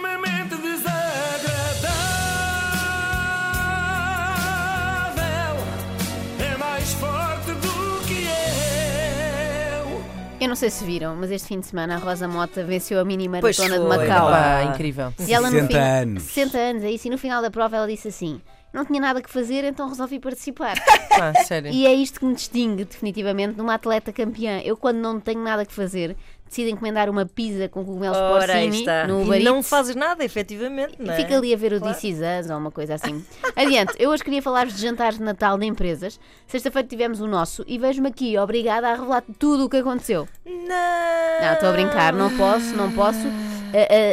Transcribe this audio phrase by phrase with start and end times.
[0.00, 1.96] extremamente desagradável.
[6.38, 8.24] É mais forte do que
[9.84, 10.02] eu.
[10.40, 13.04] Eu não sei se viram, mas este fim de semana a Rosa Mota venceu a
[13.04, 13.84] mini maratona de.
[13.84, 14.30] Macau.
[14.30, 15.12] Pá, incrível.
[15.18, 16.22] E ela no 60 fim, anos.
[16.22, 17.06] 60 anos, é isso.
[17.06, 18.40] E no final da prova ela disse assim:
[18.72, 20.76] não tinha nada que fazer, então resolvi participar.
[21.10, 21.70] Pá, sério.
[21.70, 24.60] e é isto que me distingue definitivamente de uma atleta campeã.
[24.64, 26.16] Eu, quando não tenho nada que fazer,
[26.50, 30.96] decido encomendar uma pizza com cogumelos Ora, porcini no Uber E não fazes nada, efetivamente,
[30.98, 31.16] não é?
[31.16, 33.24] Fica ali a ver o This Is Us ou uma coisa assim.
[33.56, 36.18] Adiante, eu hoje queria falar-vos de jantares de Natal de empresas.
[36.46, 40.28] Sexta-feira tivemos o nosso e vejo-me aqui obrigada a revelar tudo o que aconteceu.
[40.44, 41.40] Não!
[41.40, 43.26] Não, estou a brincar, não posso, não posso.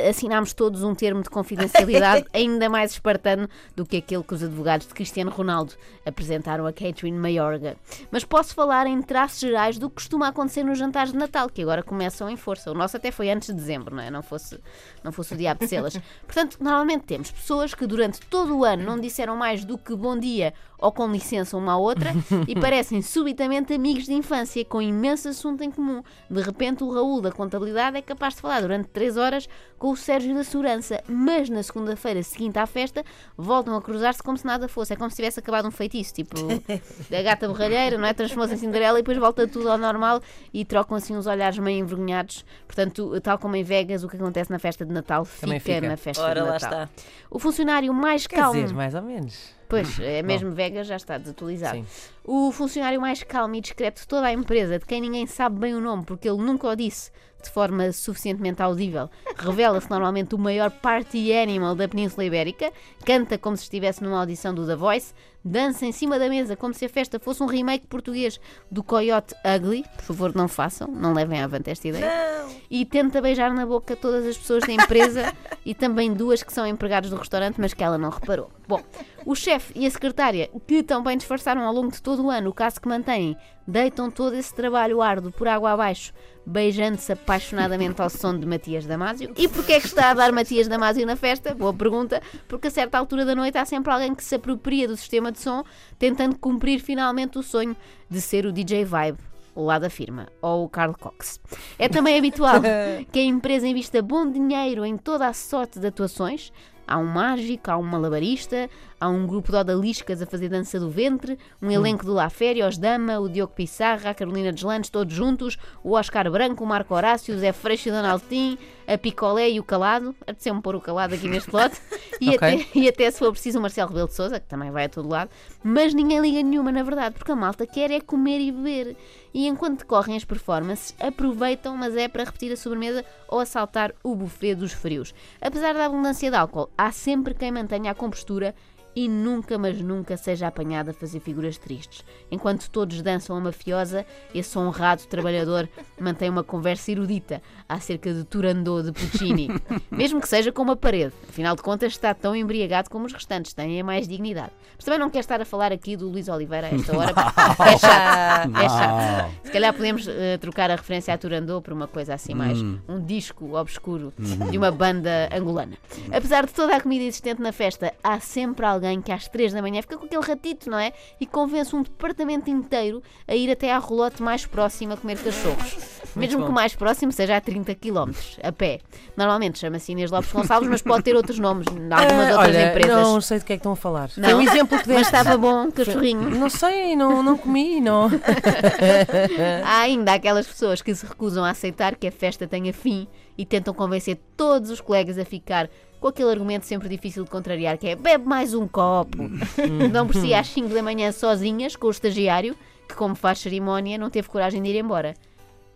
[0.09, 4.87] Assinámos todos um termo de confidencialidade ainda mais espartano do que aquele que os advogados
[4.87, 5.73] de Cristiano Ronaldo
[6.05, 7.77] apresentaram a Catherine Mayorga.
[8.11, 11.61] Mas posso falar em traços gerais do que costuma acontecer nos jantares de Natal, que
[11.61, 12.71] agora começam em força.
[12.71, 14.09] O nosso até foi antes de dezembro, não é?
[14.09, 14.59] Não fosse,
[15.03, 15.97] não fosse o diabo de selas.
[16.25, 20.17] Portanto, normalmente temos pessoas que durante todo o ano não disseram mais do que bom
[20.17, 22.13] dia ou com licença uma à outra
[22.47, 26.03] e parecem subitamente amigos de infância com imenso assunto em comum.
[26.29, 29.46] De repente, o Raul da contabilidade é capaz de falar durante três horas
[29.77, 33.03] com o Sérgio da segurança, mas na segunda-feira seguinte à festa
[33.37, 34.93] voltam a cruzar-se como se nada fosse.
[34.93, 36.35] É como se tivesse acabado um feitiço, tipo
[37.09, 38.13] da gata borralheira, não é?
[38.13, 40.21] Transformou-se em Cinderela e depois volta tudo ao normal
[40.53, 42.43] e trocam assim uns olhares meio envergonhados.
[42.65, 45.81] Portanto, tal como em Vegas, o que acontece na festa de Natal fica, fica.
[45.87, 46.69] na festa Ora, de lá Natal.
[46.83, 46.89] está.
[47.29, 48.59] O funcionário mais Quer calmo.
[48.61, 49.55] dizer, mais ou menos.
[49.67, 51.77] Pois, é mesmo Vegas já está desatualizado.
[51.77, 51.85] Sim.
[52.23, 55.75] O funcionário mais calmo e discreto de toda a empresa, de quem ninguém sabe bem
[55.75, 60.71] o nome, porque ele nunca o disse de forma suficientemente audível, revela-se normalmente o maior
[60.71, 62.71] party animal da Península Ibérica,
[63.05, 65.13] canta como se estivesse numa audição do The Voice,
[65.47, 69.33] dança em cima da mesa como se a festa fosse um remake português do Coyote
[69.43, 69.83] Ugly.
[69.95, 72.27] Por favor, não façam, não levem avante esta ideia
[72.69, 75.33] e tenta beijar na boca todas as pessoas da empresa
[75.65, 78.51] e também duas que são empregados do restaurante, mas que ela não reparou.
[78.67, 78.81] Bom,
[79.25, 82.53] o chefe e a secretária, que também disfarçaram ao longo de todo o ano o
[82.53, 86.13] caso que mantêm, deitam todo esse trabalho árduo por água abaixo,
[86.47, 89.33] beijando-se apaixonadamente ao som de Matias Damasio.
[89.35, 91.53] E porquê é que está a dar Matias Damasio na festa?
[91.53, 92.21] Boa pergunta.
[92.47, 95.39] Porque a certa altura da noite há sempre alguém que se apropria do sistema de
[95.39, 95.63] som,
[95.99, 97.75] tentando cumprir finalmente o sonho
[98.09, 99.17] de ser o DJ Vibe
[99.53, 101.41] lá da firma, ou o Carl Cox.
[101.77, 102.61] É também habitual
[103.11, 106.53] que a empresa invista bom dinheiro em toda a sorte de atuações.
[106.87, 110.89] Há um mágico, há um malabarista, há um grupo de odaliscas a fazer dança do
[110.89, 115.13] ventre, um elenco do La Féria, os Dama, o Diogo Pissarra, a Carolina Deslandes, todos
[115.13, 119.49] juntos, o Oscar Branco, o Marco Horácio, o Zé Freixo e o Donaldinho, a Picolé
[119.51, 120.15] e o Calado.
[120.21, 121.79] Apeteceu-me pôr o Calado aqui neste lote.
[122.19, 122.35] E, Ok.
[122.37, 124.89] até, e até se for preciso o Marcelo Rebelo de Sousa, que também vai a
[124.89, 125.29] todo lado.
[125.63, 128.97] Mas ninguém liga nenhuma, na verdade, porque a malta quer é comer e beber.
[129.31, 134.15] E enquanto decorrem as performances, aproveitam, mas é para repetir a sobremesa ou assaltar o
[134.15, 135.13] buffet dos frios.
[135.39, 138.55] Apesar da abundância de álcool, há sempre quem mantenha a compostura
[138.97, 142.03] e nunca, mas nunca seja apanhado a fazer figuras tristes.
[142.31, 144.03] Enquanto todos dançam a mafiosa,
[144.33, 145.69] esse honrado trabalhador
[146.01, 149.49] mantém uma conversa erudita acerca de Turandot de Puccini,
[149.91, 151.13] mesmo que seja com uma parede.
[151.29, 154.49] Afinal de contas, está tão embriagado como os restantes, têm a mais dignidade.
[154.75, 157.11] Mas também não quero estar a falar aqui do Luís Oliveira a esta hora,
[157.71, 158.57] é chato.
[158.57, 159.31] É chato.
[159.43, 162.59] Se calhar podemos eh, trocar a referência a Turandot por uma coisa assim mais,
[162.89, 165.77] um disco obscuro de uma banda angolana.
[166.11, 169.61] Apesar de toda a comida existente na festa, há sempre alguém que às 3 da
[169.61, 170.93] manhã fica com aquele ratito, não é?
[171.19, 176.06] E convence um departamento inteiro a ir até à rolote mais próxima a comer cachorros.
[176.15, 178.11] Mesmo que o mais próximo seja a 30 km,
[178.43, 178.79] a pé.
[179.15, 182.69] Normalmente chama-se Inês Lopes Gonçalves, mas pode ter outros nomes, em algumas Ah, outras olha,
[182.69, 182.97] empresas.
[182.97, 184.09] Não sei do que é que estão a falar.
[184.09, 184.37] Foi Não?
[184.39, 185.15] um exemplo que Mas deste.
[185.15, 186.29] estava bom, cachorrinho.
[186.31, 188.09] Não sei, não, não comi, não.
[189.65, 193.07] Há ainda aquelas pessoas que se recusam a aceitar que a festa tenha fim
[193.37, 195.69] e tentam convencer todos os colegas a ficar
[195.99, 199.17] com aquele argumento sempre difícil de contrariar, que é bebe mais um copo.
[199.91, 202.55] Dão por si às 5 da manhã sozinhas com o estagiário,
[202.87, 205.13] que como faz cerimónia não teve coragem de ir embora.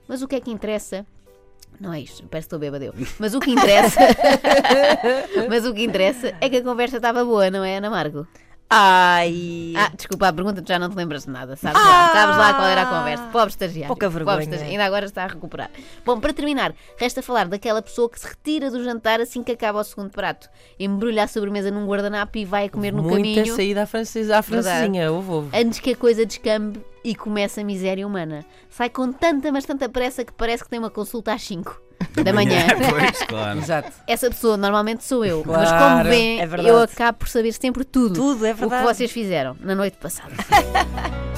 [0.08, 1.06] Mas o que é que interessa?
[1.80, 2.94] Não é isto, parece que estou bêbada eu.
[3.18, 4.00] Mas o que interessa.
[5.50, 8.28] Mas o que interessa é que a conversa estava boa, não é, Ana Margo?
[8.74, 9.74] Ai!
[9.76, 12.54] Ah, desculpa, a pergunta tu já não te lembras de nada, sabes lá, sabes lá
[12.54, 13.24] qual era a conversa.
[13.26, 13.88] Pobre estagiário.
[13.88, 14.40] Pouca vergonha.
[14.40, 14.72] estagiário.
[14.72, 15.70] Ainda agora está a recuperar.
[16.06, 19.82] Bom, para terminar, resta falar daquela pessoa que se retira do jantar assim que acaba
[19.82, 20.50] o segundo prato.
[20.80, 24.42] Embrulha a sobremesa num guardanapo e vai comer no Muita caminho saída à, francesa, à
[24.42, 25.50] francesinha, houve, houve.
[25.54, 28.46] antes que a coisa descambe e comece a miséria humana.
[28.70, 31.82] Sai com tanta, mas tanta pressa que parece que tem uma consulta às 5
[32.24, 32.66] da manhã.
[32.90, 33.60] pois, claro.
[33.60, 33.92] Exato.
[34.08, 37.84] Essa pessoa normalmente sou eu, mas Claro, como vêem, é eu acabo por saber sempre
[37.84, 40.34] tudo, Tudo, é o que vocês fizeram na noite passada.